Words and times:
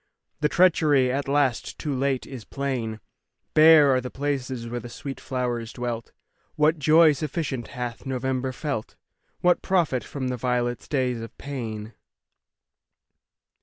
The 0.39 0.49
treachery, 0.49 1.11
at 1.11 1.27
last, 1.27 1.77
too 1.77 1.93
late, 1.93 2.25
is 2.25 2.43
plain; 2.43 2.99
Bare 3.53 3.93
are 3.93 4.01
the 4.01 4.09
places 4.09 4.67
where 4.67 4.79
the 4.79 4.89
sweet 4.89 5.19
flowers 5.19 5.71
dwelt. 5.71 6.11
What 6.55 6.79
joy 6.79 7.11
sufficient 7.11 7.67
hath 7.67 8.07
November 8.07 8.51
felt? 8.51 8.95
What 9.41 9.61
profit 9.61 10.03
from 10.03 10.29
the 10.29 10.37
violet's 10.37 10.87
day 10.87 11.11
of 11.13 11.37
pain? 11.37 11.93